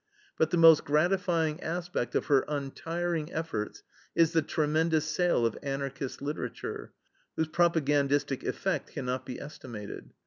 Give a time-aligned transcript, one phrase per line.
[0.35, 3.83] But the most gratifying aspect of her untiring efforts
[4.15, 6.91] is the tremendous sale of Anarchist literature,
[7.35, 10.09] whose propagandist effect cannot be estimated.